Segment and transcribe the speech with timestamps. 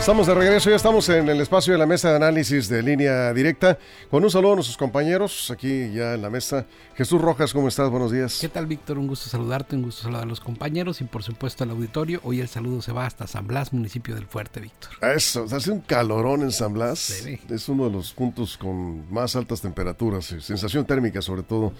[0.00, 3.34] Estamos de regreso, ya estamos en el espacio de la mesa de análisis de línea
[3.34, 3.78] directa.
[4.10, 6.64] Con un saludo a nuestros compañeros aquí ya en la mesa.
[6.96, 7.90] Jesús Rojas, ¿cómo estás?
[7.90, 8.38] Buenos días.
[8.40, 8.96] ¿Qué tal, Víctor?
[8.96, 12.18] Un gusto saludarte, un gusto saludar a los compañeros y por supuesto al auditorio.
[12.24, 14.90] Hoy el saludo se va hasta San Blas, municipio del Fuerte, Víctor.
[15.14, 17.26] Eso, hace un calorón en San Blas.
[17.50, 21.74] Es uno de los puntos con más altas temperaturas, sensación térmica sobre todo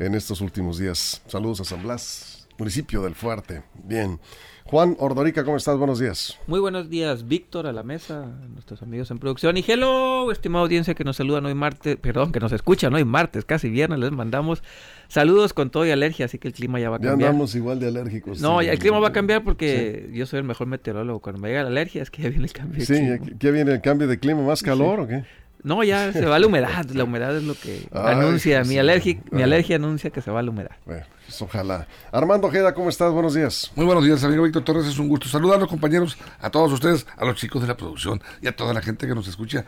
[0.00, 1.22] en estos últimos días.
[1.28, 3.62] Saludos a San Blas, municipio del Fuerte.
[3.84, 4.18] Bien.
[4.64, 5.76] Juan Ordorica, ¿cómo estás?
[5.76, 6.38] Buenos días.
[6.46, 9.56] Muy buenos días, Víctor, a la mesa, nuestros amigos en producción.
[9.56, 13.44] Y hello, estimada audiencia que nos saludan hoy martes, perdón, que nos escuchan hoy martes,
[13.44, 14.62] casi viernes, les mandamos
[15.08, 17.18] saludos con todo y alergia, así que el clima ya va a cambiar.
[17.18, 18.40] Ya andamos igual de alérgicos.
[18.40, 21.20] No, el clima va a cambiar porque yo soy el mejor meteorólogo.
[21.20, 23.18] Cuando me llega la alergia es que ya viene el cambio de sí, clima.
[23.24, 24.42] Sí, ¿ya viene el cambio de clima?
[24.42, 25.24] ¿Más calor o qué?
[25.64, 26.84] No, ya se va la humedad.
[26.90, 28.64] La humedad es lo que anuncia.
[28.64, 30.72] Mi, alergia, mi alergia anuncia que se va la humedad.
[30.84, 31.86] Bueno, pues ojalá.
[32.10, 33.12] Armando Ojeda, ¿cómo estás?
[33.12, 33.70] Buenos días.
[33.76, 34.86] Muy buenos días, amigo Víctor Torres.
[34.86, 38.48] Es un gusto saludarlos, compañeros, a todos ustedes, a los chicos de la producción y
[38.48, 39.64] a toda la gente que nos escucha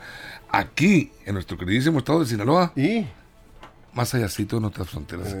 [0.49, 2.73] aquí en nuestro queridísimo estado de Sinaloa.
[2.75, 3.05] Y
[3.95, 5.35] más allá en otras fronteras.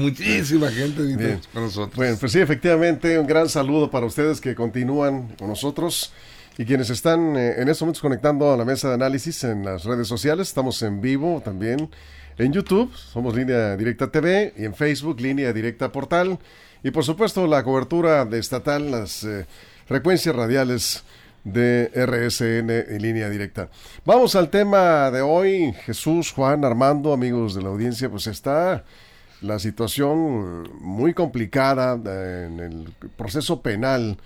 [0.00, 1.96] muchísima gente con nosotros.
[1.96, 6.12] Bueno, pues sí, efectivamente, un gran saludo para ustedes que continúan con nosotros
[6.58, 9.84] y quienes están eh, en estos momentos conectando a la mesa de análisis en las
[9.84, 10.48] redes sociales.
[10.48, 11.90] Estamos en vivo también
[12.38, 16.38] en YouTube, somos Línea Directa TV y en Facebook, Línea Directa Portal.
[16.82, 19.46] Y por supuesto, la cobertura de estatal, las eh,
[19.86, 21.04] frecuencias radiales
[21.44, 23.68] de RSN en línea directa.
[24.04, 25.72] Vamos al tema de hoy.
[25.84, 28.84] Jesús, Juan, Armando, amigos de la audiencia, pues está
[29.40, 34.18] la situación muy complicada en el proceso penal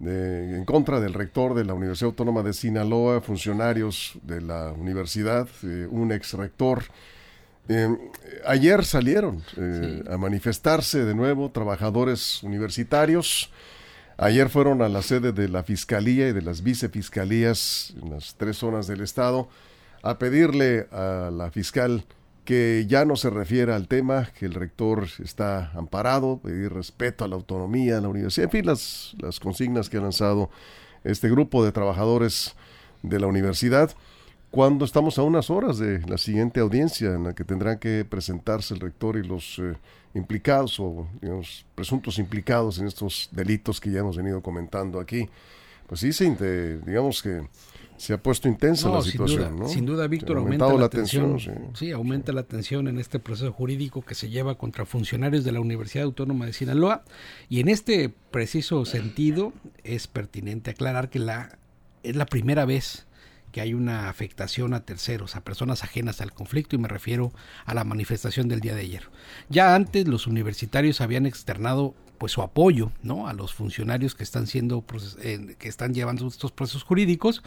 [0.00, 5.86] en contra del rector de la Universidad Autónoma de Sinaloa, funcionarios de la universidad, eh,
[5.90, 6.84] un ex rector.
[7.68, 7.88] Eh,
[8.46, 13.50] ayer salieron eh, a manifestarse de nuevo trabajadores universitarios
[14.16, 18.58] Ayer fueron a la sede de la Fiscalía y de las vicefiscalías en las tres
[18.58, 19.48] zonas del Estado
[20.02, 22.04] a pedirle a la fiscal
[22.44, 27.28] que ya no se refiera al tema, que el rector está amparado, pedir respeto a
[27.28, 30.50] la autonomía de la universidad, en fin, las, las consignas que ha lanzado
[31.04, 32.54] este grupo de trabajadores
[33.02, 33.90] de la universidad,
[34.50, 38.74] cuando estamos a unas horas de la siguiente audiencia en la que tendrán que presentarse
[38.74, 39.74] el rector y los eh,
[40.14, 45.28] implicados o digamos, presuntos implicados en estos delitos que ya hemos venido comentando aquí.
[45.86, 46.10] Pues sí,
[46.86, 47.42] digamos que
[47.96, 49.50] se ha puesto intensa la situación.
[49.50, 51.38] Sin duda, sin duda Víctor, aumenta la, tensión.
[51.74, 51.90] sí.
[51.92, 56.04] aumenta la tensión en este proceso jurídico que se lleva contra funcionarios de la Universidad
[56.04, 57.04] Autónoma de Sinaloa.
[57.48, 59.52] Y en este preciso sentido
[59.84, 61.58] es pertinente aclarar que la,
[62.02, 63.06] es la primera vez
[63.54, 67.32] que hay una afectación a terceros, a personas ajenas al conflicto y me refiero
[67.64, 69.10] a la manifestación del día de ayer.
[69.48, 73.28] Ya antes los universitarios habían externado pues su apoyo ¿no?
[73.28, 74.84] a los funcionarios que están siendo
[75.22, 77.44] eh, que están llevando estos procesos jurídicos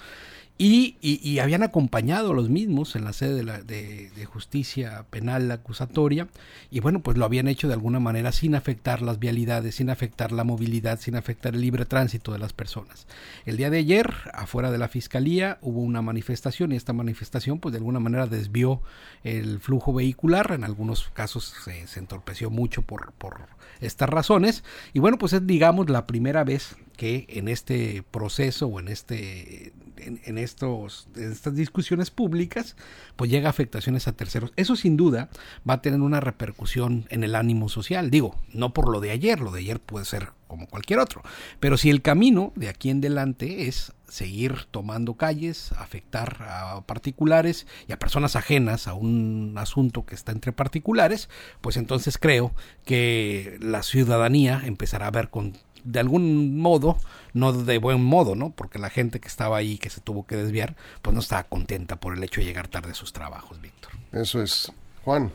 [0.60, 6.28] y, habían acompañado a los mismos en la sede de, la, de, justicia penal acusatoria.
[6.72, 10.32] Y bueno pues lo habían hecho de alguna manera sin afectar las vialidades sin afectar
[10.32, 13.08] la movilidad sin afectar el libre tránsito de las personas.
[13.46, 17.74] El día de ayer afuera de la fiscalía hubo una manifestación y esta manifestación pues
[17.74, 18.82] de alguna manera desvió
[19.24, 20.52] el flujo vehicular.
[20.52, 23.48] En algunos casos se, se entorpeció mucho por, por
[23.80, 24.64] estas razones.
[24.94, 29.74] Y bueno pues es digamos la primera vez que en este proceso o en este
[30.00, 32.76] en, estos, estas discusiones públicas,
[33.16, 34.54] pues llega afectaciones a terceros.
[34.56, 35.30] Eso sin duda
[35.68, 38.10] va a tener una repercusión en el ánimo social.
[38.10, 41.24] Digo, no por lo de ayer, lo de ayer puede ser como cualquier otro.
[41.60, 47.68] Pero si el camino de aquí en adelante es seguir tomando calles, afectar a particulares
[47.88, 51.30] y a personas ajenas a un asunto que está entre particulares,
[51.60, 56.98] pues entonces creo que la ciudadanía empezará a ver con de algún modo,
[57.34, 58.52] no de buen modo, ¿no?
[58.52, 61.96] Porque la gente que estaba ahí, que se tuvo que desviar, pues no estaba contenta
[61.96, 63.94] por el hecho de llegar tarde a sus trabajos, Víctor.
[64.12, 64.72] Eso es.
[65.06, 65.32] Juan.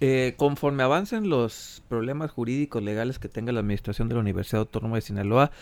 [0.00, 4.96] Eh, conforme avancen los problemas jurídicos legales que tenga la administración de la Universidad Autónoma
[4.96, 5.52] de Sinaloa,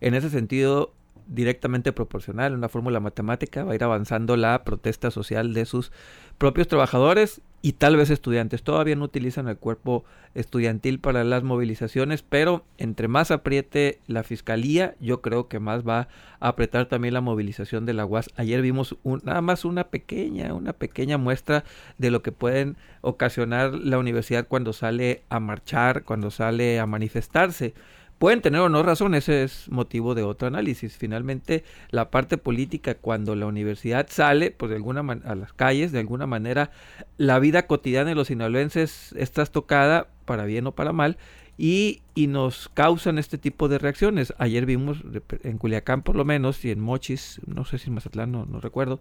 [0.00, 0.92] en ese sentido,
[1.26, 5.90] directamente proporcional, una fórmula matemática, va a ir avanzando la protesta social de sus
[6.38, 8.62] propios trabajadores y tal vez estudiantes.
[8.62, 14.96] Todavía no utilizan el cuerpo estudiantil para las movilizaciones, pero entre más apriete la fiscalía,
[15.00, 16.08] yo creo que más va
[16.40, 18.28] a apretar también la movilización de la UAS.
[18.36, 21.64] Ayer vimos nada más una pequeña, una pequeña muestra
[21.96, 27.72] de lo que pueden ocasionar la universidad cuando sale a marchar, cuando sale a manifestarse
[28.18, 30.96] Pueden tener o no razón, ese es motivo de otro análisis.
[30.96, 36.00] Finalmente, la parte política, cuando la universidad sale pues de alguna a las calles, de
[36.00, 36.70] alguna manera,
[37.16, 41.18] la vida cotidiana de los sinaloenses está trastocada, para bien o para mal,
[41.58, 44.34] y, y, nos causan este tipo de reacciones.
[44.38, 44.98] Ayer vimos
[45.42, 48.60] en Culiacán por lo menos y en Mochis, no sé si en Mazatlán, no, no
[48.60, 49.00] recuerdo,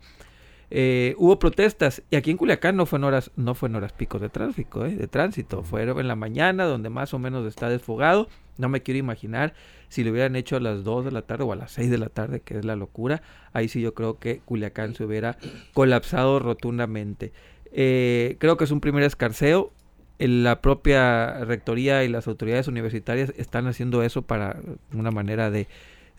[0.69, 3.94] eh, hubo protestas y aquí en Culiacán no fue en horas, no fue en horas
[3.94, 7.69] picos de tráfico, eh, de tránsito, fue en la mañana donde más o menos está
[7.69, 8.27] desfogado.
[8.57, 9.54] No me quiero imaginar
[9.89, 11.98] si lo hubieran hecho a las 2 de la tarde o a las 6 de
[11.98, 13.21] la tarde, que es la locura.
[13.51, 15.38] Ahí sí yo creo que Culiacán se hubiera
[15.74, 17.31] colapsado rotundamente.
[17.71, 19.71] Eh, creo que es un primer escarceo.
[20.19, 24.57] La propia rectoría y las autoridades universitarias están haciendo eso para
[24.94, 25.68] una manera de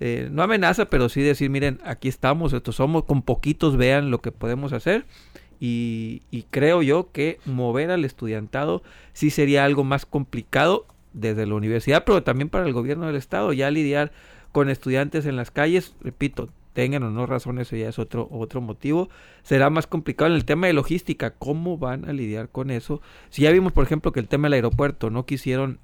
[0.00, 4.20] eh, no amenaza, pero sí decir, miren, aquí estamos, estos somos, con poquitos vean lo
[4.20, 5.06] que podemos hacer.
[5.61, 8.82] Y, creo yo que mover al estudiantado
[9.14, 13.52] sí sería algo más complicado desde la universidad, pero también para el gobierno del estado,
[13.52, 14.12] ya lidiar
[14.52, 18.61] con estudiantes en las calles, repito, tengan o no razón, eso ya es otro, otro
[18.61, 19.08] motivo.
[19.43, 23.00] Será más complicado en el tema de logística, ¿cómo van a lidiar con eso?
[23.31, 25.79] Si ya vimos, por ejemplo, que el tema del aeropuerto no quisieron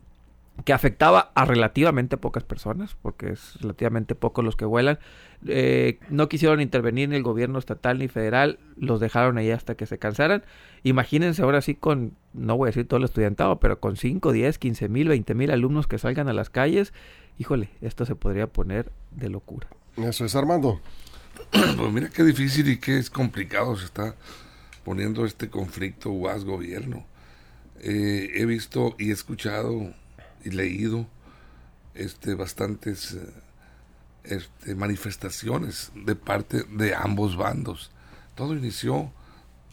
[0.64, 4.98] que afectaba a relativamente pocas personas, porque es relativamente pocos los que vuelan.
[5.46, 9.86] Eh, no quisieron intervenir ni el gobierno estatal ni federal, los dejaron ahí hasta que
[9.86, 10.44] se cansaran.
[10.82, 14.58] Imagínense ahora sí con, no voy a decir todo el estudiantado, pero con 5, 10,
[14.58, 16.92] 15 mil, 20 mil alumnos que salgan a las calles,
[17.38, 19.68] híjole, esto se podría poner de locura.
[19.96, 20.80] Eso es Armando.
[21.50, 24.14] Pues mira qué difícil y qué es complicado se está
[24.84, 27.06] poniendo este conflicto UAS-gobierno.
[27.80, 29.94] Eh, he visto y he escuchado
[30.44, 31.06] y leído
[31.94, 33.32] este, bastantes eh,
[34.24, 37.90] este, manifestaciones de parte de ambos bandos.
[38.34, 39.12] Todo inició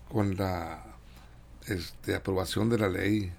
[0.09, 0.83] con la
[1.67, 3.31] este, aprobación de la ley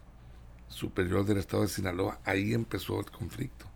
[0.69, 2.21] superior del Estado de Sinaloa.
[2.25, 3.67] Ahí empezó el conflicto,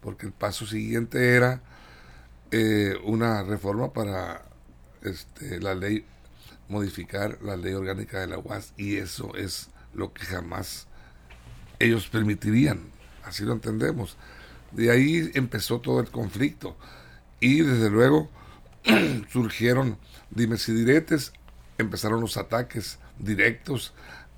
[0.00, 1.62] porque el paso siguiente era
[2.50, 4.42] eh, una reforma para
[5.02, 6.04] este, la ley,
[6.68, 10.86] modificar la ley orgánica de la UAS, y eso es lo que jamás
[11.78, 12.92] ellos permitirían
[13.24, 14.16] así lo entendemos.
[14.70, 16.76] De ahí empezó todo el conflicto
[17.40, 18.30] y desde luego
[19.32, 19.98] surgieron
[20.34, 21.32] dimes y diretes,
[21.78, 23.92] empezaron los ataques directos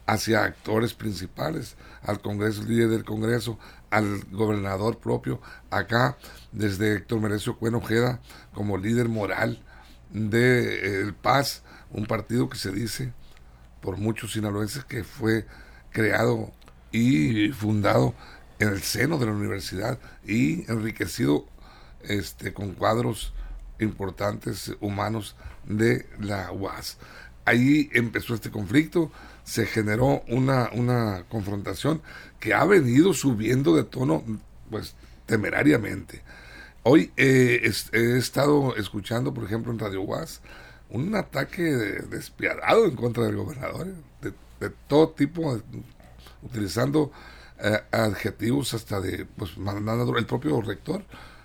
[0.06, 3.58] hacia actores principales, al Congreso, líder del Congreso,
[3.90, 5.40] al gobernador propio,
[5.70, 6.18] acá
[6.52, 8.20] desde Héctor Merecio Cuen Ojeda
[8.52, 9.62] como líder moral
[10.10, 13.12] de eh, Paz, un partido que se dice
[13.80, 15.46] por muchos sinaloenses que fue
[15.90, 16.52] creado
[16.92, 18.14] y fundado
[18.58, 21.46] en el seno de la universidad y enriquecido
[22.02, 23.32] este, con cuadros
[23.80, 26.98] importantes humanos de la UAS.
[27.44, 29.10] Ahí empezó este conflicto,
[29.44, 32.00] se generó una, una confrontación
[32.40, 34.24] que ha venido subiendo de tono
[34.70, 34.94] pues
[35.26, 36.22] temerariamente.
[36.82, 40.40] Hoy eh, he estado escuchando, por ejemplo, en Radio UAS,
[40.90, 45.60] un ataque despiadado en contra del gobernador, de, de todo tipo,
[46.42, 47.33] utilizando eh,
[47.90, 51.04] adjetivos hasta de, pues, mandando, el propio rector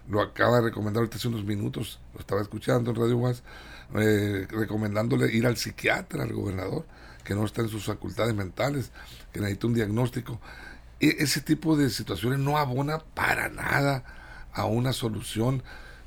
[0.10, 3.44] lo acaba de recomendar hace unos minutos, lo estaba escuchando en Radio Guas,
[3.96, 6.86] eh, recomendándole ir al psiquiatra, al gobernador,
[7.24, 8.92] que no está en sus facultades mentales,
[9.32, 10.42] que necesita un diagnóstico.
[11.00, 14.04] E, ese tipo de situaciones no abona para nada
[14.52, 15.62] a una solución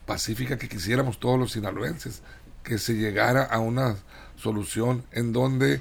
[0.05, 2.23] pacífica que quisiéramos todos los sinaloenses,
[2.65, 3.97] que se llegara a una
[4.37, 5.81] solución en donde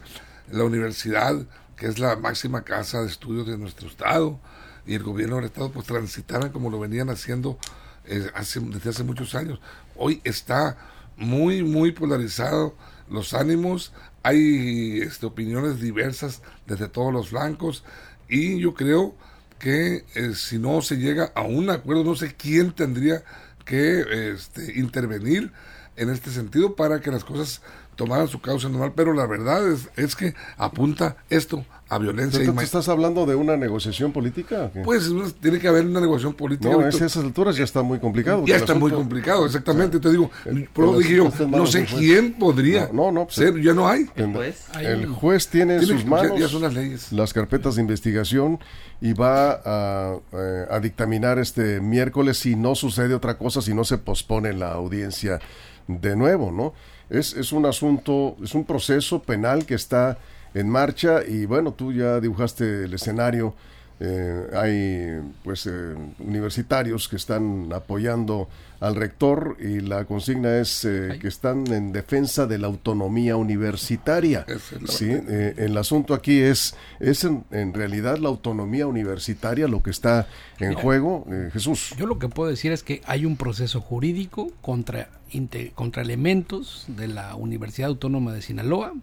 [0.51, 1.35] la universidad
[1.81, 4.39] que es la máxima casa de estudios de nuestro estado,
[4.85, 7.57] y el gobierno del estado pues transitaran como lo venían haciendo
[8.05, 9.59] eh, hace, desde hace muchos años.
[9.95, 10.77] Hoy está
[11.17, 12.75] muy, muy polarizado
[13.09, 17.83] los ánimos, hay este, opiniones diversas desde todos los flancos,
[18.29, 19.15] y yo creo
[19.57, 23.23] que eh, si no se llega a un acuerdo, no sé quién tendría
[23.65, 25.51] que este, intervenir
[25.95, 27.63] en este sentido para que las cosas
[28.01, 32.43] tomaran su causa normal, pero la verdad es, es que apunta esto a violencia.
[32.43, 34.71] ¿Tú estás hablando de una negociación política?
[34.83, 36.71] Pues tiene que haber una negociación política.
[36.71, 38.43] No, a esas alturas ya está muy complicado.
[38.47, 39.99] Ya está muy complicado, exactamente.
[39.99, 40.31] te digo,
[40.97, 44.09] dije yo, no sé quién podría no, no, pues, ser, ya no hay.
[44.79, 47.11] El juez, tiene en sus manos ya, son las, leyes.
[47.11, 48.59] las carpetas de investigación
[48.99, 53.83] y va a, eh, a dictaminar este miércoles si no sucede otra cosa, si no
[53.83, 55.39] se pospone la audiencia
[55.87, 56.73] de nuevo, ¿no?
[57.11, 60.17] Es, es un asunto, es un proceso penal que está
[60.53, 63.53] en marcha y bueno, tú ya dibujaste el escenario.
[63.99, 68.49] Eh, hay pues eh, universitarios que están apoyando
[68.81, 74.45] al rector y la consigna es eh, que están en defensa de la autonomía universitaria.
[74.85, 75.09] ¿sí?
[75.11, 80.27] el asunto aquí es, es en, realidad la autonomía universitaria lo que está
[80.59, 81.93] en juego, Jesús.
[81.97, 85.09] Yo lo que puedo decir es que hay un proceso jurídico contra,
[85.75, 88.93] contra elementos de la Universidad Autónoma de Sinaloa.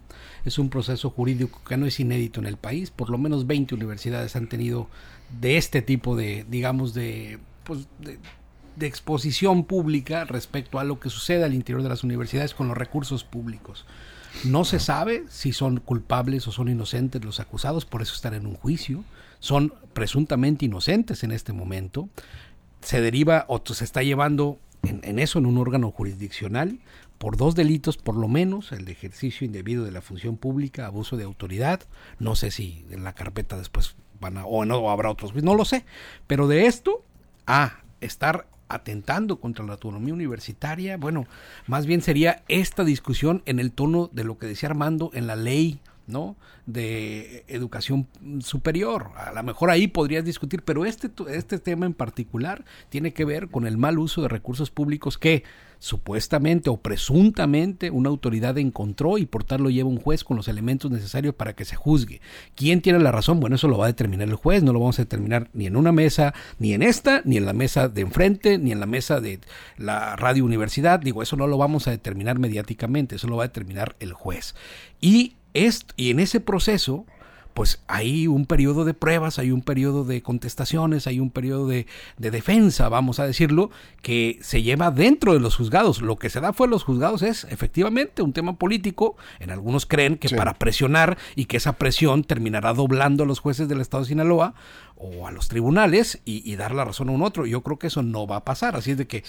[0.43, 2.91] Es un proceso jurídico que no es inédito en el país.
[2.91, 4.87] Por lo menos 20 universidades han tenido
[5.39, 8.17] de este tipo de, digamos, de, pues, de,
[8.85, 13.23] exposición pública respecto a lo que sucede al interior de las universidades con los recursos
[13.23, 13.85] públicos.
[14.43, 18.45] No se sabe si son culpables o son inocentes los acusados, por eso están en
[18.45, 19.03] un juicio.
[19.39, 22.09] Son presuntamente inocentes en este momento.
[22.81, 26.79] Se deriva o se está llevando en, en, eso en un órgano jurisdiccional
[27.19, 31.17] por dos delitos por lo menos, el de ejercicio indebido de la función pública, abuso
[31.17, 31.81] de autoridad,
[32.17, 35.65] no sé si en la carpeta después van a, o no habrá otros, no lo
[35.65, 35.85] sé,
[36.27, 37.03] pero de esto
[37.45, 41.25] a estar atentando contra la autonomía universitaria, bueno,
[41.67, 45.35] más bien sería esta discusión en el tono de lo que decía Armando en la
[45.35, 46.35] ley ¿no?
[46.71, 48.07] de educación
[48.41, 49.11] superior.
[49.15, 53.49] A lo mejor ahí podrías discutir, pero este, este tema en particular tiene que ver
[53.49, 55.43] con el mal uso de recursos públicos que
[55.79, 60.49] supuestamente o presuntamente una autoridad encontró y por tal lo lleva un juez con los
[60.49, 62.21] elementos necesarios para que se juzgue.
[62.53, 63.39] ¿Quién tiene la razón?
[63.39, 65.77] Bueno, eso lo va a determinar el juez, no lo vamos a determinar ni en
[65.77, 69.21] una mesa, ni en esta, ni en la mesa de enfrente, ni en la mesa
[69.21, 69.39] de
[69.77, 70.99] la radio universidad.
[70.99, 74.53] Digo, eso no lo vamos a determinar mediáticamente, eso lo va a determinar el juez.
[75.01, 77.05] Y y en ese proceso,
[77.53, 81.87] pues hay un periodo de pruebas, hay un periodo de contestaciones, hay un periodo de,
[82.17, 83.69] defensa, vamos a decirlo,
[84.01, 86.01] que se lleva dentro de los juzgados.
[86.01, 89.17] Lo que se da fue los juzgados es efectivamente un tema político.
[89.39, 93.67] En algunos creen que para presionar y que esa presión terminará doblando a los jueces
[93.67, 94.53] del Estado de Sinaloa
[94.95, 97.45] o a los tribunales y, dar la razón a un otro.
[97.45, 98.77] Yo creo que eso no va a pasar.
[98.77, 99.23] Así es de que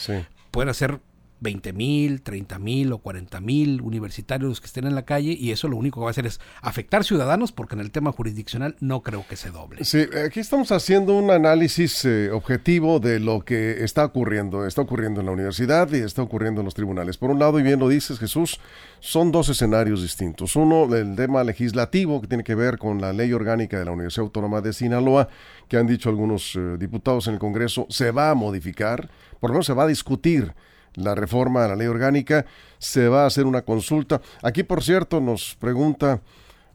[0.53, 1.01] puede ser
[1.41, 5.69] 20 mil, 30 mil o 40 mil universitarios que estén en la calle y eso
[5.69, 9.03] lo único que va a hacer es afectar ciudadanos porque en el tema jurisdiccional no
[9.03, 9.85] creo que se doble.
[9.85, 14.67] Sí, aquí estamos haciendo un análisis eh, objetivo de lo que está ocurriendo.
[14.67, 17.17] Está ocurriendo en la universidad y está ocurriendo en los tribunales.
[17.17, 18.61] Por un lado, y bien lo dices Jesús,
[19.01, 20.57] son dos escenarios distintos.
[20.57, 24.25] Uno, el tema legislativo que tiene que ver con la ley orgánica de la Universidad
[24.25, 25.29] Autónoma de Sinaloa,
[25.69, 29.55] que han dicho algunos eh, diputados en el Congreso, se va a modificar, por lo
[29.55, 30.55] menos se va a discutir
[30.95, 32.47] la reforma a la ley orgánica,
[32.79, 34.21] se va a hacer una consulta.
[34.43, 36.21] Aquí, por cierto, nos pregunta,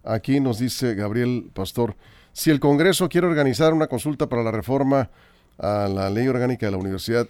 [0.04, 1.96] aquí nos dice Gabriel Pastor,
[2.34, 5.10] si el Congreso quiere organizar una consulta para la reforma
[5.58, 7.28] a la ley orgánica de la universidad,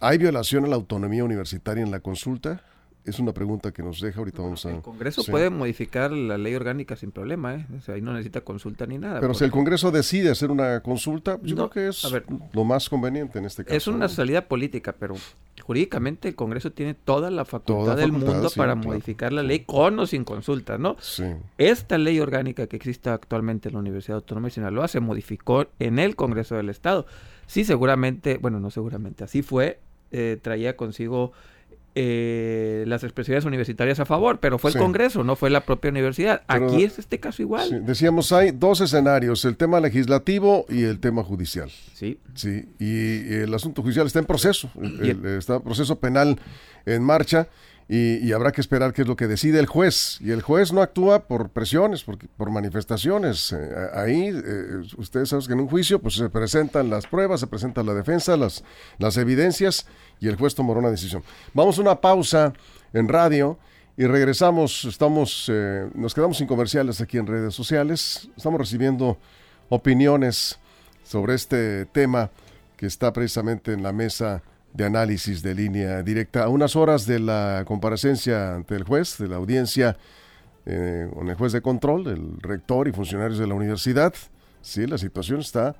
[0.00, 2.62] ¿hay violación a la autonomía universitaria en la consulta?
[3.06, 4.70] Es una pregunta que nos deja, ahorita vamos a...
[4.70, 7.66] El Congreso puede modificar la ley orgánica sin problema, ¿eh?
[7.78, 9.20] O sea, ahí no necesita consulta ni nada.
[9.20, 12.06] Pero si el Congreso decide hacer una consulta, yo creo que es
[12.52, 13.76] lo más conveniente en este caso.
[13.76, 15.14] Es una salida política, pero
[15.62, 20.06] jurídicamente el Congreso tiene toda la facultad del mundo para modificar la ley con o
[20.06, 20.96] sin consulta, ¿no?
[21.00, 21.24] Sí.
[21.58, 26.00] Esta ley orgánica que existe actualmente en la Universidad Autónoma de Sinaloa se modificó en
[26.00, 27.06] el Congreso del Estado.
[27.46, 29.78] Sí, seguramente, bueno, no seguramente, así fue,
[30.10, 31.32] eh, traía consigo
[31.98, 36.42] eh, las expresiones universitarias a favor, pero fue el Congreso, no fue la propia universidad.
[36.46, 37.86] Aquí es este caso igual.
[37.86, 41.70] Decíamos, hay dos escenarios, el tema legislativo y el tema judicial.
[41.94, 42.18] Sí.
[42.34, 44.70] Sí, y, el asunto judicial está en proceso,
[45.38, 46.38] está en proceso penal
[46.84, 47.48] en marcha
[47.88, 50.18] y, habrá que esperar qué es lo que decide el juez.
[50.20, 53.52] Y el juez no actúa por presiones, por, por manifestaciones.
[53.52, 57.46] Eh, ahí, eh, ustedes saben que en un juicio pues se presentan las pruebas, se
[57.46, 58.64] presenta la defensa, las,
[58.98, 59.86] las evidencias
[60.18, 61.22] y el juez tomará una decisión.
[61.54, 62.52] Vamos a una pausa
[62.92, 63.56] en radio
[63.96, 64.84] y regresamos.
[64.84, 68.28] Estamos, eh, nos quedamos sin comerciales aquí en redes sociales.
[68.36, 69.16] Estamos recibiendo
[69.68, 70.58] opiniones
[71.04, 72.30] sobre este tema
[72.76, 74.42] que está precisamente en la mesa
[74.76, 76.44] de análisis de línea directa.
[76.44, 79.96] A unas horas de la comparecencia ante el juez, de la audiencia
[80.66, 84.12] eh, con el juez de control, el rector y funcionarios de la universidad,
[84.60, 85.76] sí, la situación está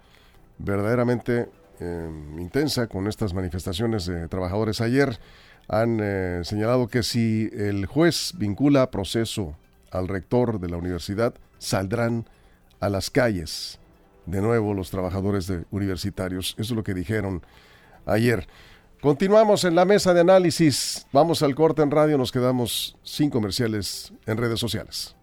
[0.59, 1.49] verdaderamente
[1.79, 4.81] eh, intensa con estas manifestaciones de trabajadores.
[4.81, 5.19] Ayer
[5.69, 9.57] han eh, señalado que si el juez vincula proceso
[9.91, 12.27] al rector de la universidad, saldrán
[12.81, 13.79] a las calles
[14.25, 16.55] de nuevo los trabajadores de universitarios.
[16.59, 17.43] Eso es lo que dijeron
[18.07, 18.47] ayer.
[19.01, 21.07] Continuamos en la mesa de análisis.
[21.13, 25.15] Vamos al corte en radio, nos quedamos sin comerciales en redes sociales.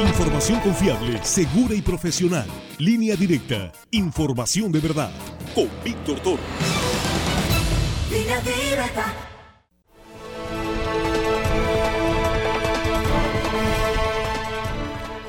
[0.00, 2.46] Información confiable, segura y profesional.
[2.78, 3.72] Línea directa.
[3.90, 5.10] Información de verdad.
[5.54, 6.42] Con Víctor Toro.
[8.10, 9.33] Línea directa.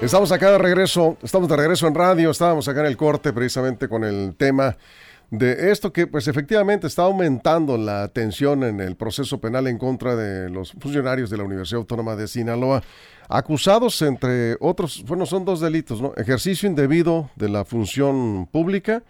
[0.06, 3.90] Estamos acá de regreso, estamos de regreso en radio, estábamos acá en el corte precisamente
[3.90, 4.78] con el tema
[5.32, 10.16] de esto que pues efectivamente está aumentando la tensión en el proceso penal en contra
[10.16, 12.84] de los funcionarios de la Universidad Autónoma de Sinaloa,
[13.30, 16.14] acusados entre otros, bueno, son dos delitos, ¿no?
[16.18, 19.02] Ejercicio indebido de la función pública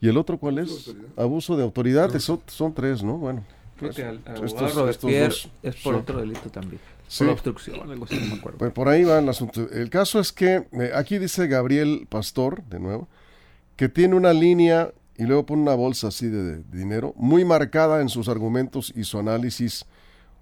[0.00, 0.94] y el otro cuál es?
[1.18, 3.18] Abuso de autoridad, son, son tres, ¿no?
[3.18, 3.44] Bueno.
[3.78, 6.80] Creo que al, estos, es por otro delito también.
[7.18, 8.58] Por obstrucción, algo así, no me acuerdo.
[8.58, 9.68] Pues por ahí va el asunto.
[9.70, 13.08] El caso es que eh, aquí dice Gabriel Pastor, de nuevo,
[13.76, 18.08] que tiene una línea y luego pone una bolsa así de, dinero, muy marcada en
[18.08, 19.84] sus argumentos y su análisis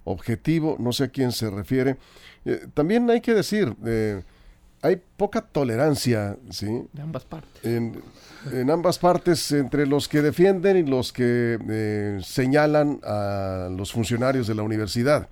[0.04, 1.96] objetivo, no sé a quién se refiere.
[2.44, 4.22] Eh, también hay que decir, eh,
[4.82, 6.84] hay poca tolerancia, ¿sí?
[6.92, 7.64] De ambas partes.
[7.64, 8.00] En,
[8.52, 14.54] en, ambas partes, entre los que defienden y los que señalan a los funcionarios de
[14.54, 15.28] la universidad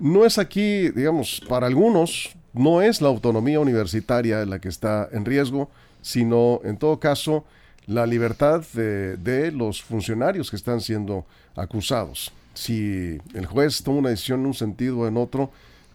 [0.00, 5.24] no es aquí, digamos, para algunos, no es la autonomía universitaria la que está en
[5.24, 5.70] riesgo,
[6.02, 7.44] sino en todo caso
[7.86, 12.32] la libertad de, los funcionarios que están siendo acusados.
[12.54, 15.50] Si el juez toma una decisión en un sentido o en otro,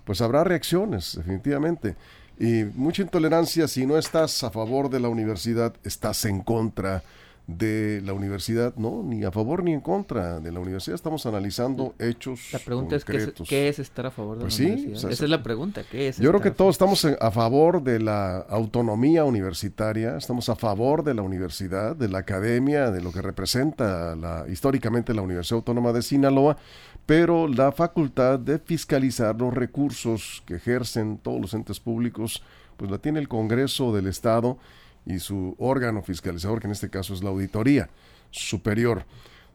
[0.05, 1.95] pues habrá reacciones, definitivamente.
[2.39, 7.03] Y mucha intolerancia si no estás a favor de la universidad, estás en contra
[7.47, 11.93] de la universidad, no, ni a favor ni en contra de la universidad, estamos analizando
[11.99, 12.39] hechos.
[12.51, 15.11] La pregunta es ¿qué, es estar a favor de pues la universidad.
[15.11, 16.17] Esa es la pregunta, ¿qué es?
[16.17, 21.13] Yo creo que todos estamos a favor de la autonomía universitaria, estamos a favor de
[21.13, 26.01] la universidad, de la academia, de lo que representa la, históricamente la Universidad Autónoma de
[26.01, 26.57] Sinaloa,
[27.05, 32.41] pero la facultad de fiscalizar los recursos que ejercen todos los entes públicos,
[32.77, 34.57] pues la tiene el Congreso del Estado
[35.05, 37.89] y su órgano fiscalizador, que en este caso es la auditoría
[38.31, 39.05] superior.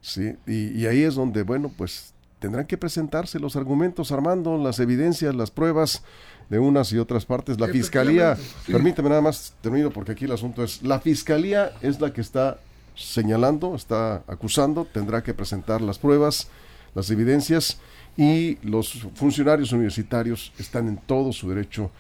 [0.00, 0.36] ¿sí?
[0.46, 5.50] Y, ahí es donde, bueno, pues tendrán que presentarse los argumentos, Armando, las evidencias, las
[5.50, 6.02] pruebas
[6.48, 7.60] de unas y otras partes.
[7.60, 12.12] La fiscalía, permíteme nada más, termino porque aquí el asunto es, la fiscalía es la
[12.12, 12.58] que está
[12.96, 16.48] señalando, está acusando, tendrá que presentar las pruebas,
[16.94, 17.78] las evidencias
[18.16, 21.90] y los funcionarios universitarios están en todo su derecho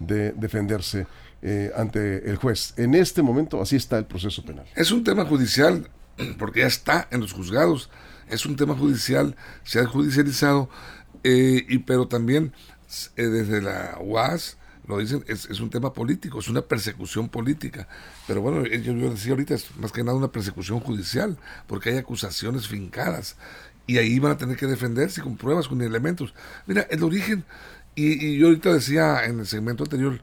[0.00, 1.06] de defenderse
[1.42, 2.74] eh, ante el juez.
[2.76, 4.66] En este momento así está el proceso penal.
[4.74, 5.88] Es un tema judicial
[6.38, 7.90] porque ya está en los juzgados.
[8.28, 10.68] Es un tema judicial, se ha judicializado,
[11.24, 12.52] eh, y, pero también
[13.16, 17.88] eh, desde la UAS lo dicen, es, un tema político, es una persecución política.
[18.26, 21.96] Pero bueno, yo, yo decía ahorita, es más que nada una persecución judicial, porque hay
[21.98, 23.36] acusaciones fincadas
[23.86, 26.34] y ahí van a tener que defenderse con pruebas, con elementos.
[26.66, 27.44] Mira, el origen,
[27.94, 30.20] y, y yo ahorita decía en el segmento anterior,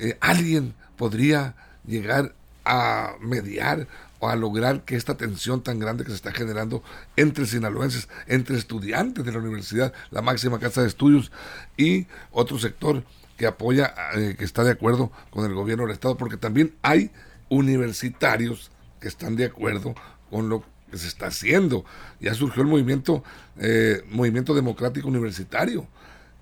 [0.00, 1.54] eh, alguien podría
[1.86, 2.34] llegar
[2.64, 3.86] a mediar
[4.18, 6.82] o a lograr que esta tensión tan grande que se está generando
[7.16, 11.32] entre sinaloenses, entre estudiantes de la universidad, la máxima casa de estudios
[11.76, 13.04] y otro sector
[13.36, 17.10] que apoya, eh, que está de acuerdo con el gobierno del Estado, porque también hay
[17.50, 19.94] universitarios que están de acuerdo
[20.30, 21.84] con lo que se está haciendo.
[22.20, 23.22] Ya surgió el movimiento,
[23.58, 25.86] eh, movimiento democrático universitario,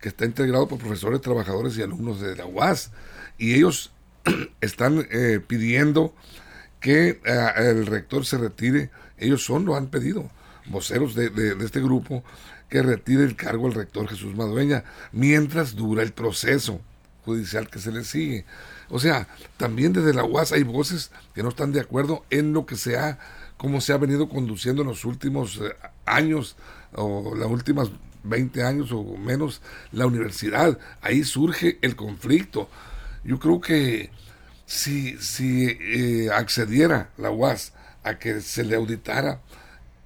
[0.00, 2.90] que está integrado por profesores, trabajadores y alumnos de la UAS
[3.36, 3.92] y ellos
[4.60, 6.14] están eh, pidiendo
[6.80, 8.90] que eh, el rector se retire.
[9.16, 10.30] Ellos son, lo han pedido,
[10.66, 12.22] voceros de, este grupo,
[12.68, 16.80] que retire el cargo al rector Jesús Madueña mientras dura el proceso
[17.24, 18.44] judicial que se le sigue.
[18.90, 22.66] O sea, también desde la UAS hay voces que no están de acuerdo en lo
[22.66, 23.18] que se ha,
[23.56, 25.74] cómo se ha venido conduciendo en los últimos eh,
[26.06, 26.56] años
[26.94, 27.90] o las últimas
[28.24, 30.78] 20 años o menos la universidad.
[31.00, 32.68] Ahí surge el conflicto.
[33.24, 34.10] Yo creo que
[34.66, 37.72] si, si eh, accediera la UAS
[38.04, 39.40] a que se le auditara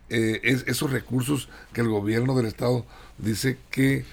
[0.08, 2.84] eh, esos recursos que el gobierno del Estado
[3.18, 4.04] dice que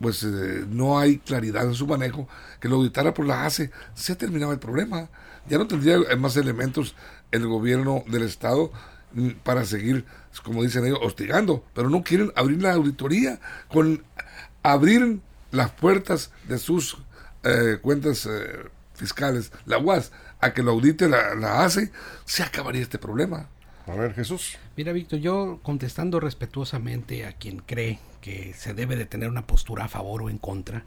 [0.00, 2.28] pues eh, no hay claridad en su manejo,
[2.60, 5.08] que lo auditara por la ACE, se terminaba el problema.
[5.48, 6.94] Ya no tendría más elementos
[7.32, 8.70] el gobierno del Estado
[9.42, 10.04] para seguir,
[10.42, 14.02] como dicen ellos, hostigando, pero no quieren abrir la auditoría, con
[14.62, 16.98] abrir las puertas de sus
[17.44, 21.90] eh, cuentas eh, fiscales, la UAS, a que lo audite la, la ACE,
[22.24, 23.48] se acabaría este problema.
[23.86, 24.58] A ver, Jesús.
[24.76, 29.84] Mira, Víctor, yo contestando respetuosamente a quien cree que se debe de tener una postura
[29.84, 30.84] a favor o en contra,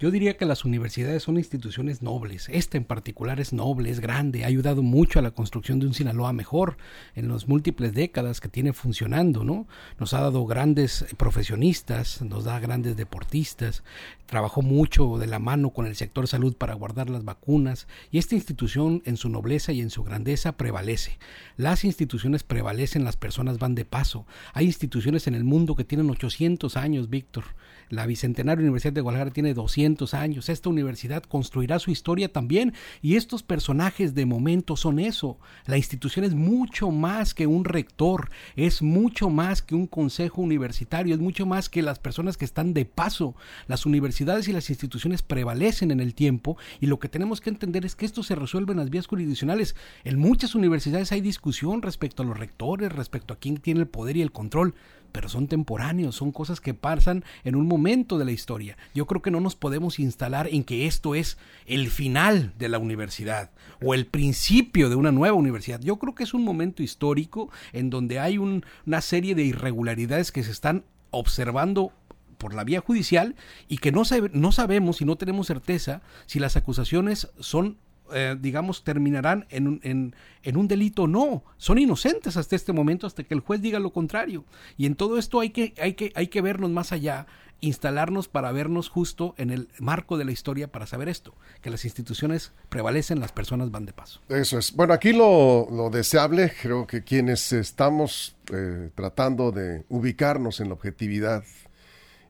[0.00, 2.48] yo diría que las universidades son instituciones nobles.
[2.48, 5.92] Esta en particular es noble, es grande, ha ayudado mucho a la construcción de un
[5.92, 6.78] Sinaloa mejor
[7.14, 9.68] en las múltiples décadas que tiene funcionando, ¿no?
[9.98, 13.84] Nos ha dado grandes profesionistas, nos da grandes deportistas,
[14.24, 18.34] trabajó mucho de la mano con el sector salud para guardar las vacunas y esta
[18.34, 21.18] institución en su nobleza y en su grandeza prevalece.
[21.58, 24.24] Las instituciones prevalecen, las personas van de paso.
[24.54, 27.44] Hay instituciones en el mundo que tienen 800 años, Víctor.
[27.90, 30.48] La Bicentenaria Universidad de Guadalajara tiene 200 200 años.
[30.48, 32.72] Esta universidad construirá su historia también
[33.02, 35.38] y estos personajes de momento son eso.
[35.66, 41.14] La institución es mucho más que un rector, es mucho más que un consejo universitario,
[41.14, 43.34] es mucho más que las personas que están de paso.
[43.66, 47.84] Las universidades y las instituciones prevalecen en el tiempo y lo que tenemos que entender
[47.84, 49.74] es que esto se resuelve en las vías jurisdiccionales.
[50.04, 54.16] En muchas universidades hay discusión respecto a los rectores, respecto a quién tiene el poder
[54.16, 54.74] y el control
[55.10, 58.76] pero son temporáneos, son cosas que pasan en un momento de la historia.
[58.94, 62.78] Yo creo que no nos podemos instalar en que esto es el final de la
[62.78, 63.50] universidad
[63.82, 65.80] o el principio de una nueva universidad.
[65.80, 70.42] Yo creo que es un momento histórico en donde hay una serie de irregularidades que
[70.42, 71.92] se están observando
[72.38, 73.36] por la vía judicial
[73.68, 77.76] y que no, no sabemos y no tenemos certeza si las acusaciones son
[78.12, 81.06] eh, digamos, terminarán en un, en, un delito.
[81.06, 84.44] No, son inocentes hasta este momento, hasta que el juez diga lo contrario.
[84.76, 87.26] Y en todo esto hay que, hay que, hay que vernos más allá,
[87.60, 91.84] instalarnos para vernos justo en el marco de la historia para saber esto, que las
[91.84, 94.20] instituciones prevalecen, las personas van de paso.
[94.28, 94.72] Eso es.
[94.72, 100.74] Bueno, aquí lo, lo deseable, creo que quienes estamos eh, tratando de ubicarnos en la
[100.74, 101.44] objetividad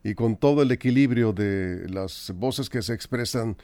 [0.02, 3.56] y con todo el equilibrio de las voces que se expresan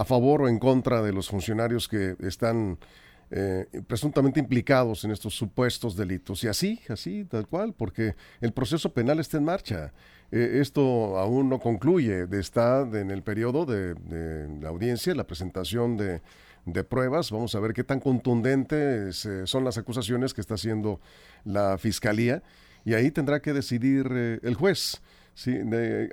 [0.00, 2.78] a favor o en contra de los funcionarios que están
[3.30, 6.42] eh, presuntamente implicados en estos supuestos delitos.
[6.44, 9.92] Y así, así, tal cual, porque el proceso penal está en marcha.
[10.30, 13.94] Eh, esto aún no concluye, está en el periodo de,
[14.62, 16.22] la audiencia, la presentación de,
[16.84, 17.30] pruebas.
[17.30, 21.00] Vamos a ver qué tan contundentes eh, son las acusaciones que está haciendo
[21.44, 22.42] la fiscalía
[22.84, 24.06] y ahí tendrá que decidir
[24.42, 25.02] el juez.
[25.34, 25.54] ¿sí?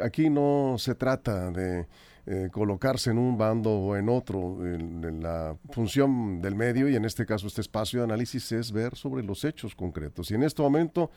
[0.01, 1.87] aquí no se trata de
[2.27, 4.65] eh, colocarse en un bando o en otro.
[4.65, 8.95] En, la función del medio, y en este caso este espacio de análisis, es ver
[8.95, 10.31] sobre los hechos concretos.
[10.31, 11.11] Y en este momento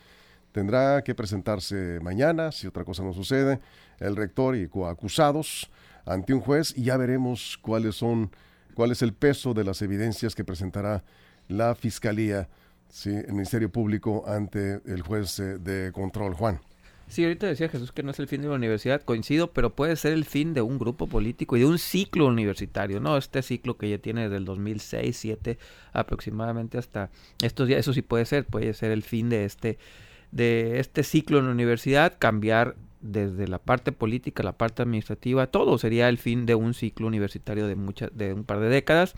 [0.51, 3.59] tendrá que presentarse mañana, si otra cosa no sucede,
[3.99, 5.69] el rector y coacusados
[6.05, 8.31] ante un juez y ya veremos cuáles son,
[8.73, 11.03] cuál es el peso de las evidencias que presentará
[11.47, 12.47] la Fiscalía,
[12.87, 13.09] ¿sí?
[13.09, 16.33] el Ministerio Público ante el juez eh, de control.
[16.33, 16.59] Juan.
[17.09, 19.95] Sí, ahorita decía Jesús que no es el fin de la universidad, coincido, pero puede
[19.95, 23.17] ser el fin de un grupo político y de un ciclo universitario, ¿no?
[23.17, 25.57] Este ciclo que ya tiene desde el 2006, 2007
[25.91, 27.09] aproximadamente hasta
[27.41, 29.79] estos días, eso sí puede ser, puede ser el fin de este,
[30.31, 35.79] de este ciclo en la universidad, cambiar desde la parte política, la parte administrativa, todo
[35.79, 39.15] sería el fin de un ciclo universitario de, muchas, de un par de décadas.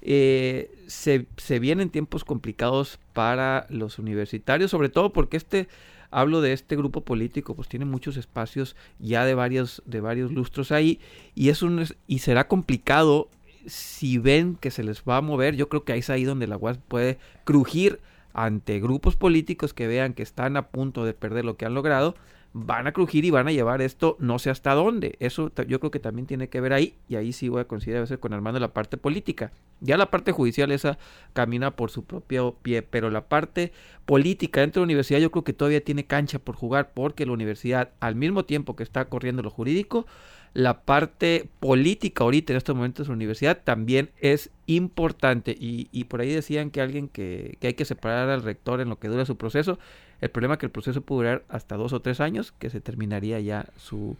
[0.00, 5.68] Eh, se, se vienen tiempos complicados para los universitarios, sobre todo porque este
[6.10, 10.72] hablo de este grupo político, pues tiene muchos espacios ya de varios, de varios lustros
[10.72, 11.00] ahí,
[11.34, 13.28] y es un, y será complicado
[13.66, 16.46] si ven que se les va a mover, yo creo que ahí es ahí donde
[16.46, 18.00] la UAS puede crujir
[18.32, 22.14] ante grupos políticos que vean que están a punto de perder lo que han logrado,
[22.52, 25.16] van a crujir y van a llevar esto no sé hasta dónde.
[25.20, 28.02] Eso yo creo que también tiene que ver ahí, y ahí sí voy a considerar
[28.02, 29.52] veces con Armando la parte política.
[29.80, 30.98] Ya la parte judicial esa
[31.32, 33.72] camina por su propio pie, pero la parte
[34.04, 37.32] política dentro de la universidad yo creo que todavía tiene cancha por jugar, porque la
[37.32, 40.06] universidad, al mismo tiempo que está corriendo lo jurídico,
[40.52, 45.56] la parte política ahorita en estos momentos de la universidad también es importante.
[45.58, 48.88] Y, y por ahí decían que alguien que, que hay que separar al rector en
[48.88, 49.78] lo que dura su proceso.
[50.20, 52.80] El problema es que el proceso puede durar hasta dos o tres años, que se
[52.80, 54.16] terminaría ya su,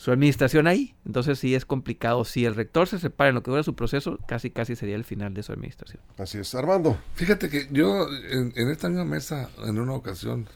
[0.00, 0.94] su administración ahí.
[1.04, 2.24] Entonces sí es complicado.
[2.24, 5.04] Si el rector se separa en lo que dura su proceso, casi casi sería el
[5.04, 6.00] final de su administración.
[6.16, 6.54] Así es.
[6.54, 6.98] Armando.
[7.14, 10.46] Fíjate que yo en, esta misma mesa, en una ocasión,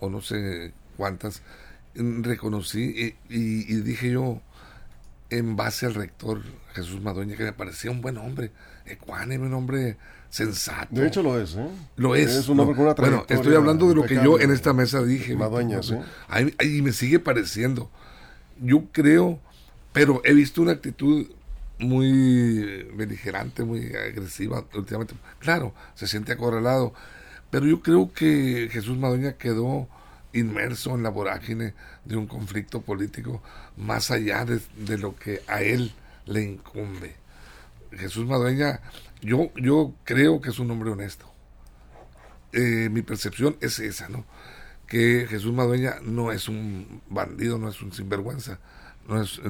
[0.00, 1.42] o no sé cuántas,
[1.98, 4.40] reconocí y, dije yo,
[5.30, 6.42] en base al rector
[6.74, 8.52] Jesús Madueña, que me parecía un buen hombre,
[8.86, 9.96] ecuánime, un hombre
[10.30, 10.94] sensato.
[10.94, 11.68] De hecho lo es, ¿eh?
[11.96, 12.46] Lo es.
[12.46, 15.36] bueno, estoy hablando de lo que yo en esta mesa dije.
[15.36, 15.96] Madueña, sí.
[16.62, 17.90] y me sigue pareciendo.
[18.60, 19.38] Yo creo,
[19.92, 21.26] pero he visto una actitud
[21.78, 25.14] muy beligerante, muy agresiva últimamente.
[25.38, 26.92] Claro, se siente acorralado,
[27.50, 29.88] pero yo creo que Jesús Madueña quedó
[30.38, 31.74] inmerso en la vorágine
[32.04, 33.42] de un conflicto político
[33.76, 35.92] más allá de, lo que a él
[36.26, 37.16] le incumbe.
[37.92, 38.80] Jesús Madueña,
[39.20, 41.30] yo, yo creo que es un hombre honesto.
[42.52, 44.24] Eh, mi percepción es esa, ¿no?
[44.86, 48.58] Que Jesús Madueña no es un bandido, no es un sinvergüenza,
[49.06, 49.40] no es,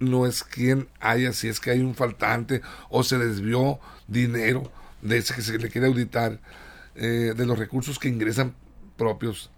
[0.00, 2.60] no es quien haya, si es que hay un faltante
[2.90, 4.70] o se desvió dinero
[5.02, 6.40] de ese que se le quiere auditar,
[6.96, 8.54] eh, de los recursos que ingresan
[8.96, 9.50] propios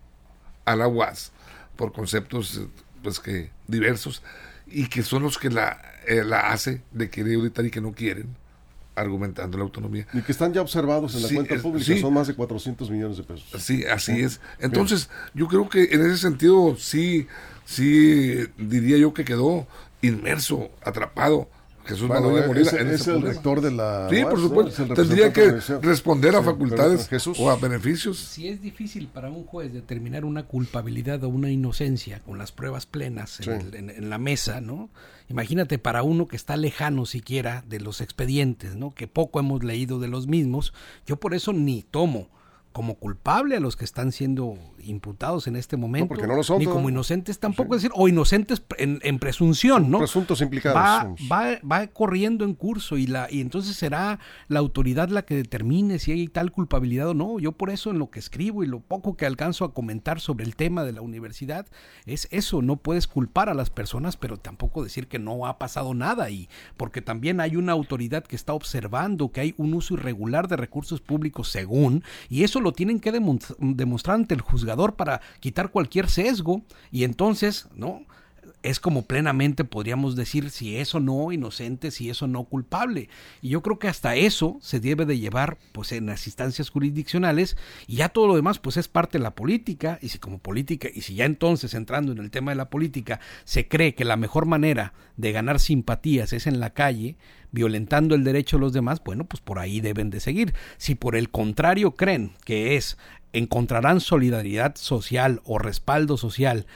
[0.67, 1.33] a la UAS
[1.77, 2.61] por conceptos
[3.03, 4.23] pues que diversos
[4.67, 7.93] y que son los que la, eh, la hace de querer auditar y que no
[7.93, 8.37] quieren
[8.97, 10.07] argumentando la autonomía.
[10.13, 13.23] Y que están ya observados en la cuenta pública, son más de 400 millones de
[13.23, 13.47] pesos.
[13.63, 14.41] Sí, así es.
[14.59, 17.29] Entonces, yo creo que en ese sentido sí,
[17.67, 19.69] sí diría yo que quedó
[20.01, 21.49] inmerso, atrapado.
[21.87, 24.87] Jesús bueno, es, el rector de la Sí, por supuesto.
[24.95, 28.19] Tendría que responder a facultades o a beneficios.
[28.19, 32.87] Si es difícil para un juez determinar una culpabilidad o una inocencia con las pruebas
[32.87, 34.91] plenas en, la mesa, ¿no?
[35.29, 38.95] Imagínate para uno que está lejano siquiera de los expedientes, ¿no?
[38.95, 40.73] Que poco hemos leído de los mismos.
[41.07, 42.29] Yo por eso ni tomo
[42.77, 46.59] como culpable a los que están siendo imputados en este momento, porque no lo son,
[46.59, 49.97] ni como inocentes tampoco, es decir, o inocentes en, presunción, ¿no?
[49.97, 50.77] Presuntos implicados.
[50.79, 55.37] Va, va, va, corriendo en curso y, la, y entonces será la autoridad la que
[55.37, 57.39] determine si hay tal culpabilidad o no.
[57.39, 60.45] Yo por eso en lo que escribo y lo poco que alcanzo a comentar sobre
[60.45, 61.67] el tema de la universidad
[62.05, 65.95] es eso, no puedes culpar a las personas, pero tampoco decir que no ha pasado
[65.95, 70.47] nada y porque también hay una autoridad que está observando que hay un uso irregular
[70.47, 75.71] de recursos públicos según, y eso lo tienen que demostrar ante el juzgador para quitar
[75.71, 78.03] cualquier sesgo y entonces, ¿no?
[78.67, 83.09] Es como plenamente podríamos decir si eso no inocente, si eso no culpable.
[83.41, 87.57] Y yo creo que hasta eso se debe de llevar pues en las instancias jurisdiccionales
[87.87, 90.89] y ya todo lo demás pues es parte de la política y si como política
[90.93, 94.17] y si ya entonces entrando en el tema de la política se cree que la
[94.17, 97.17] mejor manera de ganar simpatías es en la calle,
[97.53, 100.55] violentando el derecho de los demás, bueno, pues por ahí deben de seguir.
[100.77, 102.99] Si por el contrario creen que es
[103.33, 106.67] encontrarán solidaridad social o respaldo social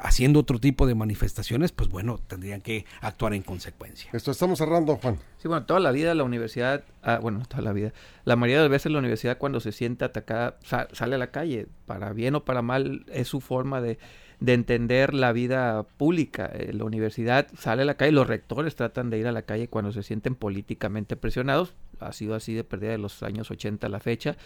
[0.00, 4.10] haciendo otro tipo de manifestaciones, pues bueno, tendrían que actuar en consecuencia.
[4.12, 5.18] Esto estamos cerrando, Juan.
[5.38, 7.92] Sí, bueno, toda la vida la universidad, ah, bueno, toda la vida,
[8.24, 10.58] la mayoría de las veces la universidad cuando se siente atacada
[10.92, 13.98] sale a la calle, para bien o para mal, es su forma de,
[14.40, 16.50] de entender la vida pública.
[16.52, 19.68] Eh, la universidad sale a la calle, los rectores tratan de ir a la calle
[19.68, 23.90] cuando se sienten políticamente presionados, ha sido así de pérdida de los años 80 a
[23.90, 24.36] la fecha.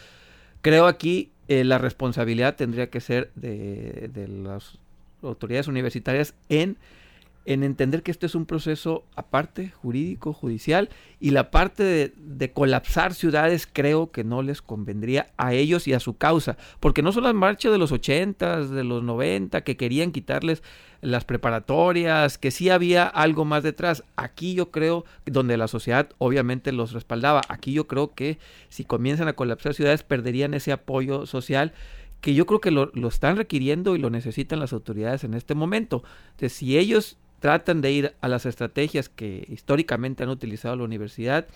[0.63, 4.79] Creo aquí eh, la responsabilidad tendría que ser de, de los
[5.23, 6.79] autoridades universitarias en,
[7.45, 13.15] en entender que esto es un proceso aparte, jurídico, judicial, y la parte de, colapsar
[13.15, 17.25] ciudades creo que no les convendría a ellos y a su causa, porque no son
[17.25, 20.63] las marchas de los 80, de los 90, que querían quitarles
[21.01, 24.05] las preparatorias, que sí había algo más detrás.
[24.15, 29.27] Aquí yo creo, donde la sociedad obviamente los respaldaba, aquí yo creo que si comienzan
[29.29, 31.73] a colapsar ciudades perderían ese apoyo social
[32.23, 36.05] que yo creo que lo, están requiriendo y lo necesitan las autoridades en este momento.
[36.31, 41.49] Entonces, si ellos tratan de ir a las estrategias que históricamente han utilizado la universidad,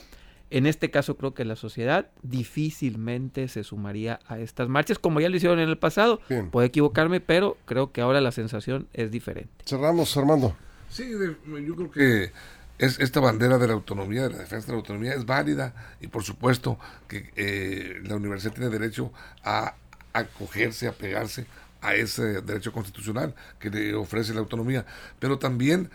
[0.51, 5.29] en este caso creo que la sociedad difícilmente se sumaría a estas marchas, como ya
[5.29, 6.21] lo hicieron en el pasado.
[6.51, 9.51] Puedo equivocarme, pero creo que ahora la sensación es diferente.
[9.65, 10.57] Cerramos, Armando.
[10.91, 12.33] Sí, yo creo que
[12.79, 16.09] es, esta bandera de la autonomía, de la defensa de la autonomía, es válida y
[16.09, 16.77] por supuesto
[17.07, 19.13] que eh, la universidad tiene derecho
[19.45, 19.77] a
[20.19, 21.47] acogerse, apegarse
[21.81, 24.87] a ese derecho constitucional que le ofrece la autonomía,
[25.19, 25.91] pero también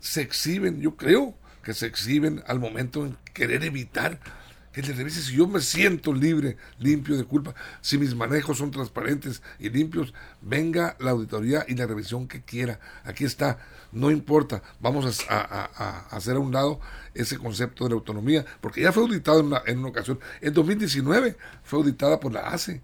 [0.00, 4.20] se exhiben, yo creo que se exhiben al momento en querer evitar
[4.72, 5.22] que le revise.
[5.22, 10.12] Si yo me siento libre, limpio de culpa, si mis manejos son transparentes y limpios,
[10.42, 12.78] venga la auditoría y la revisión que quiera.
[13.02, 13.58] Aquí está,
[13.90, 15.64] no importa, vamos a,
[16.14, 16.78] hacer a un lado
[17.14, 20.20] ese concepto de la autonomía, porque ya fue auditado en una, en una ocasión.
[20.42, 22.82] En 2019 fue auditada por la ACE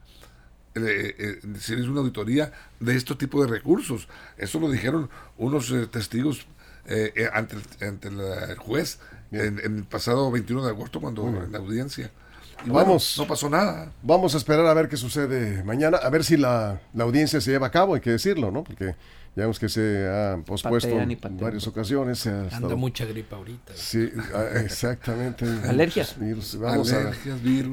[0.74, 4.08] eh, eh, se hizo una auditoría de este tipo de recursos.
[4.36, 6.46] Eso lo dijeron unos eh, testigos
[6.86, 8.98] eh, ante, el, juez
[9.30, 12.10] en, el pasado 21 de agosto, cuando en la audiencia.
[12.64, 13.92] Y vamos, no pasó nada.
[14.02, 17.50] Vamos a esperar a ver qué sucede mañana, a ver si la, la audiencia se
[17.50, 18.62] lleva a cabo, hay que decirlo, ¿no?
[18.64, 18.94] Porque
[19.34, 22.18] ya vemos que se ha pospuesto en varias ocasiones.
[22.18, 23.72] Se ha Anda mucha gripa ahorita.
[23.74, 25.46] Sí, ah, exactamente.
[25.68, 26.16] Alergias.
[26.58, 27.12] Vamos a,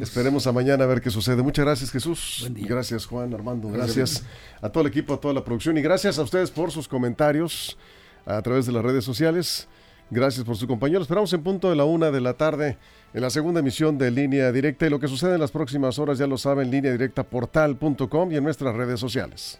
[0.01, 1.43] Esperemos a mañana a ver qué sucede.
[1.43, 2.49] Muchas gracias, Jesús.
[2.55, 3.67] Gracias, Juan, Armando.
[3.67, 4.23] Gracias
[4.61, 7.77] a todo el equipo, a toda la producción y gracias a ustedes por sus comentarios
[8.25, 9.67] a través de las redes sociales.
[10.09, 11.01] Gracias por su compañero.
[11.01, 12.77] Esperamos en punto de la una de la tarde
[13.13, 16.17] en la segunda emisión de Línea Directa y lo que sucede en las próximas horas
[16.17, 19.59] ya lo saben, línea directa portal.com y en nuestras redes sociales.